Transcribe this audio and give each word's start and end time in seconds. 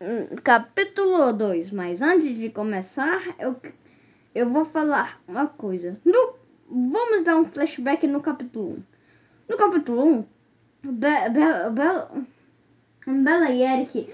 hum, 0.00 0.36
capítulo 0.42 1.32
2. 1.32 1.70
Mas 1.70 2.02
antes 2.02 2.36
de 2.36 2.50
começar, 2.50 3.20
eu, 3.38 3.56
eu 4.34 4.50
vou 4.50 4.64
falar 4.64 5.20
uma 5.26 5.46
coisa. 5.46 5.98
No, 6.04 6.34
vamos 6.68 7.24
dar 7.24 7.36
um 7.36 7.44
flashback 7.44 8.06
no 8.06 8.20
capítulo 8.20 8.70
1. 8.70 8.82
No 9.50 9.56
capítulo 9.56 10.04
1, 10.04 10.24
Be 10.82 11.08
Be 11.30 11.50
Be 11.74 13.22
Bela 13.22 13.50
e 13.50 13.62
Eric 13.62 14.08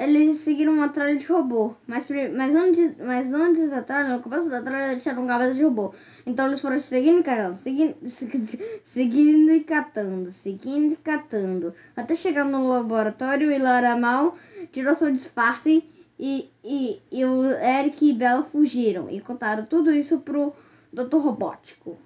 eles 0.00 0.38
seguiram 0.38 0.72
uma 0.72 0.88
tralha 0.88 1.14
de 1.16 1.26
robô. 1.26 1.74
Mas, 1.86 2.06
mas, 2.34 2.54
antes, 2.54 2.96
mas 2.96 3.32
antes 3.34 3.68
da 3.68 3.82
tralha, 3.82 4.16
no 4.16 4.22
começo 4.22 4.48
da 4.48 4.62
tralha, 4.62 4.98
tinham 4.98 5.22
um 5.22 5.26
cabeça 5.26 5.54
de 5.54 5.62
robô. 5.62 5.92
Então 6.24 6.46
eles 6.46 6.60
foram 6.60 6.80
seguindo 6.80 7.20
e 7.20 7.22
catando, 7.22 7.56
seguindo, 7.56 7.96
seguindo 8.82 9.52
e 9.52 9.60
catando, 9.60 10.32
seguindo 10.32 10.94
e 10.94 10.96
catando. 10.96 11.74
Até 11.94 12.14
chegar 12.14 12.46
no 12.46 12.66
laboratório 12.66 13.52
e 13.52 13.58
Mal 13.96 14.38
tirou 14.72 14.94
seu 14.94 15.10
disfarce 15.12 15.88
e, 16.18 16.50
e, 16.62 17.00
e 17.10 17.24
o 17.24 17.44
Eric 17.50 18.08
e 18.08 18.14
Bella 18.14 18.42
fugiram. 18.42 19.10
E 19.10 19.20
contaram 19.20 19.64
tudo 19.66 19.92
isso 19.92 20.20
pro 20.20 20.52
Dr. 20.92 21.16
Robótico. 21.16 21.98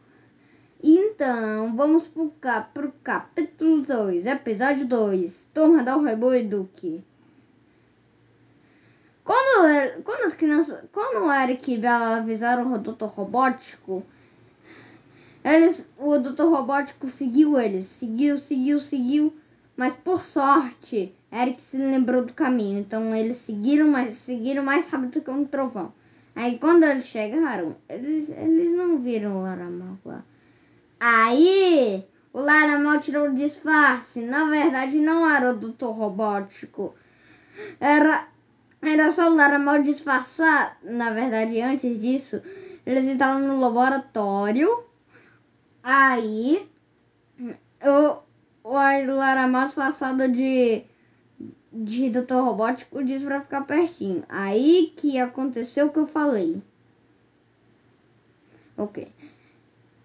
Então, 0.83 1.75
vamos 1.75 2.05
pro, 2.05 2.31
cap, 2.41 2.73
pro 2.75 2.93
capítulo 3.03 3.83
2, 3.83 4.27
episódio 4.27 4.87
2. 4.87 5.49
Turma 5.55 5.83
da 5.83 5.95
Robô 5.95 6.35
e 6.35 6.45
Duque. 6.45 7.03
Quando, 9.25 10.03
quando 10.03 10.27
as 10.27 10.35
crianças, 10.35 10.85
quando 10.93 11.25
o 11.25 11.33
Eric 11.33 11.73
e 11.73 11.79
Bella 11.79 12.19
avisaram 12.19 12.71
o 12.71 12.79
Dr. 12.79 13.07
Robótico, 13.07 14.05
eles, 15.43 15.89
o 15.99 16.19
Dr. 16.19 16.45
Robótico 16.45 17.11
seguiu 17.11 17.59
eles, 17.59 17.87
seguiu, 17.87 18.37
seguiu, 18.37 18.79
seguiu, 18.79 19.35
mas 19.75 19.95
por 19.97 20.25
sorte, 20.25 21.15
Eric 21.35 21.61
se 21.61 21.77
lembrou 21.77 22.25
do 22.25 22.33
caminho, 22.33 22.79
então 22.79 23.15
eles 23.15 23.39
seguiram, 23.39 23.89
mas 23.89 24.15
seguiram 24.15 24.63
mais 24.63 24.89
rápido 24.89 25.21
que 25.21 25.31
um 25.31 25.45
trovão. 25.45 25.93
Aí 26.37 26.59
quando 26.59 26.85
eles 26.85 27.07
chegaram, 27.07 27.77
eles, 27.89 28.29
eles 28.31 28.75
não 28.75 28.99
viram 28.99 29.39
o 29.39 29.43
Laramal 29.43 29.99
lá. 30.05 30.25
Aí 31.01 32.05
o 32.33 32.41
Laramal 32.41 33.01
tirou 33.01 33.29
o 33.29 33.35
disfarce. 33.35 34.23
Na 34.23 34.49
verdade, 34.49 34.99
não 34.99 35.29
era 35.29 35.51
o 35.51 35.57
Dr. 35.57 35.87
Robótico. 35.87 36.95
Era 37.81 38.29
era 38.83 39.11
só 39.13 39.31
o 39.31 39.35
Laramal 39.35 39.83
disfarçar. 39.83 40.79
Na 40.83 41.11
verdade, 41.11 41.61
antes 41.61 42.01
disso, 42.01 42.43
eles 42.85 43.05
estavam 43.07 43.41
no 43.41 43.59
laboratório. 43.59 44.85
Aí, 45.83 46.69
o, 47.83 48.23
o 48.63 48.73
Laramal 48.73 49.67
disfarçado 49.67 50.29
de, 50.29 50.85
de 51.75 52.09
Dr. 52.09 52.35
Robótico 52.35 53.03
disse 53.03 53.25
pra 53.25 53.41
ficar 53.41 53.67
pertinho. 53.67 54.23
Aí 54.29 54.93
que 54.97 55.19
aconteceu 55.19 55.87
o 55.87 55.93
que 55.93 55.99
eu 55.99 56.07
falei. 56.07 56.63
Ok. 58.77 59.09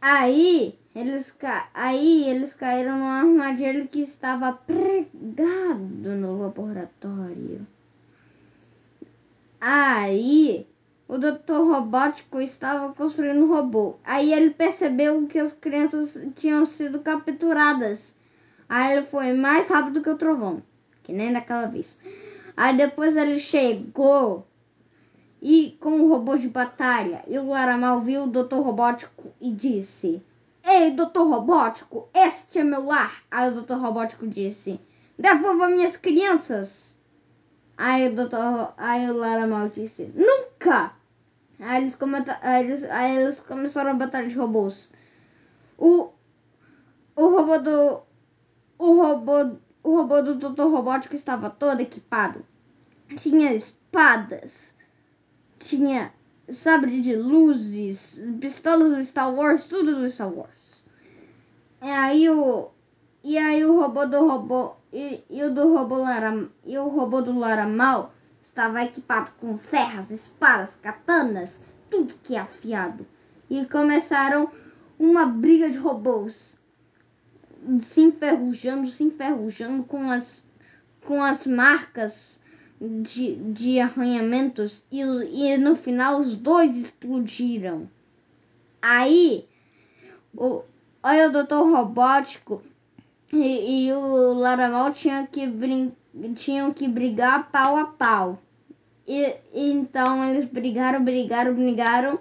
Aí 0.02 0.78
eles, 0.96 1.36
aí 1.74 2.28
eles 2.30 2.56
caíram 2.56 2.98
numa 2.98 3.20
armadilha 3.20 3.86
que 3.88 4.02
estava 4.02 4.54
pregado 4.54 5.78
no 5.78 6.42
laboratório. 6.42 7.68
Aí 9.62 10.68
o 11.08 11.18
doutor 11.18 11.68
robótico 11.68 12.40
estava 12.42 12.94
construindo 12.94 13.44
um 13.44 13.48
robô. 13.48 13.96
Aí 14.04 14.34
ele 14.34 14.52
percebeu 14.52 15.28
que 15.28 15.38
as 15.38 15.54
crianças 15.54 16.18
tinham 16.36 16.66
sido 16.66 17.00
capturadas. 17.00 18.18
Aí 18.68 18.98
ele 18.98 19.06
foi 19.06 19.34
mais 19.34 19.68
rápido 19.68 20.02
que 20.02 20.10
o 20.10 20.18
trovão, 20.18 20.64
que 21.10 21.16
nem 21.16 21.34
daquela 21.34 21.66
vez. 21.66 22.00
Aí 22.56 22.78
depois 22.78 23.18
ele 23.18 23.40
chegou 23.40 24.46
e 25.42 25.76
com 25.80 26.02
o 26.02 26.08
robô 26.08 26.38
de 26.38 26.48
batalha. 26.48 27.24
E 27.28 27.36
o 27.40 27.50
Laramal 27.50 28.02
viu 28.02 28.24
o 28.24 28.28
doutor 28.28 28.62
robótico 28.62 29.34
e 29.42 29.52
disse: 29.52 30.22
Ei, 30.64 30.92
doutor 30.92 31.28
robótico, 31.28 32.08
este 32.14 32.60
é 32.60 32.64
meu 32.64 32.86
lar. 32.86 33.24
Aí 33.32 33.50
o 33.50 33.56
doutor 33.56 33.80
robótico 33.80 34.28
disse: 34.28 34.80
Devolva 35.18 35.68
minhas 35.68 35.98
crianças. 35.98 36.96
Aí 37.76 38.10
o 38.10 38.16
doutor, 38.16 38.74
aí 38.78 39.10
o 39.10 39.18
Lara 39.18 39.48
Mal 39.48 39.70
disse, 39.70 40.12
nunca! 40.14 40.92
Aí 41.60 41.84
eles, 41.84 41.98
aí, 42.42 42.66
eles, 42.66 42.84
aí 42.84 43.18
eles 43.18 43.40
começaram 43.40 43.92
a 43.92 43.96
batalha 43.96 44.28
de 44.28 44.36
robôs. 44.36 44.92
O, 45.78 46.10
o 47.16 47.30
robô 47.30 47.58
do. 47.58 48.02
O 48.78 49.02
robô, 49.02 49.58
o 49.84 49.96
robô 49.96 50.22
do 50.22 50.36
Doutor 50.36 50.72
Robótico 50.72 51.16
estava 51.16 51.50
todo 51.50 51.82
equipado. 51.82 52.46
Tinha 53.18 53.54
espadas, 53.54 54.76
tinha 55.60 56.14
sabre 56.50 57.02
de 57.02 57.16
luzes, 57.16 58.22
pistolas 58.40 58.96
do 58.96 59.04
Star 59.04 59.34
Wars, 59.34 59.68
tudo 59.68 59.96
do 59.96 60.10
Star 60.10 60.32
Wars. 60.32 60.84
E 61.82 61.90
aí 61.90 62.30
o. 62.30 62.70
E 63.24 63.38
aí 63.38 63.66
o 63.66 63.80
robô 63.80 64.06
do 64.06 64.28
robô 64.28 64.76
e, 64.92 65.24
e, 65.30 65.44
o 65.44 65.54
do 65.54 65.74
robô 65.74 65.98
Lara, 65.98 66.50
e 66.66 66.78
o 66.78 66.88
robô 66.88 67.22
do 67.22 67.38
Laramal 67.38 68.14
estava 68.44 68.84
equipado 68.84 69.32
com 69.40 69.58
serras, 69.58 70.10
espadas, 70.10 70.78
katanas, 70.78 71.60
tudo 71.90 72.16
que 72.24 72.36
é 72.36 72.40
afiado. 72.40 73.06
E 73.50 73.66
começaram 73.66 74.52
uma 74.98 75.26
briga 75.26 75.70
de 75.70 75.78
robôs, 75.78 76.59
se 77.84 78.02
enferrujando, 78.02 78.88
se 78.88 79.04
enferrujando 79.04 79.84
com 79.84 80.10
as, 80.12 80.44
com 81.06 81.24
as 81.24 81.46
marcas 81.46 82.42
de, 82.80 83.36
de 83.36 83.80
arranhamentos 83.80 84.84
e, 84.92 85.02
e 85.02 85.58
no 85.58 85.76
final 85.76 86.20
os 86.20 86.36
dois 86.36 86.78
explodiram. 86.78 87.90
Aí, 88.82 89.46
o, 90.36 90.64
olha 91.04 91.28
o 91.28 91.32
doutor 91.32 91.70
robótico 91.70 92.64
e, 93.32 93.88
e 93.88 93.94
o 93.94 94.34
Laramal 94.34 94.92
tinha 94.94 95.28
que 95.28 95.46
brin 95.46 95.92
tinham 96.36 96.74
que 96.74 96.88
brigar 96.88 97.52
pau 97.52 97.78
a 97.78 97.86
pau. 97.86 98.42
E 99.08 99.36
então 99.54 100.28
eles 100.30 100.46
brigaram, 100.46 101.04
brigaram, 101.04 101.54
brigaram. 101.54 102.20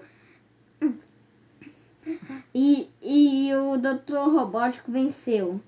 E, 2.61 2.91
e 3.01 3.55
o 3.55 3.77
Doutor 3.77 4.33
Robótico 4.33 4.91
venceu. 4.91 5.61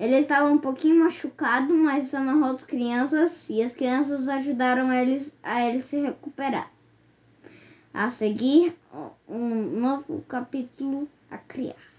Ele 0.00 0.16
estava 0.16 0.50
um 0.50 0.58
pouquinho 0.58 1.04
machucado, 1.04 1.72
mas 1.72 2.12
amarrou 2.12 2.56
as 2.56 2.64
crianças 2.64 3.48
e 3.48 3.62
as 3.62 3.72
crianças 3.72 4.28
ajudaram 4.28 4.92
eles 4.92 5.32
a 5.44 5.64
eles 5.64 5.84
se 5.84 6.00
recuperar. 6.00 6.68
A 7.94 8.10
seguir, 8.10 8.76
um 9.28 9.78
novo 9.78 10.24
capítulo 10.26 11.08
a 11.30 11.38
criar. 11.38 11.93